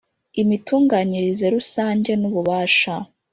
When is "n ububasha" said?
2.21-2.95